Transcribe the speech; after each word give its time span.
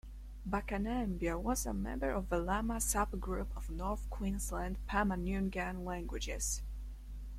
Bakanambia 0.49 1.37
was 1.39 1.67
a 1.67 1.75
member 1.75 2.09
of 2.09 2.29
the 2.29 2.39
Lama 2.39 2.77
subgroup 2.77 3.55
of 3.55 3.69
north 3.69 4.09
Queensland 4.09 4.79
Pama-Nyungan 4.87 5.85
languages. 5.85 6.63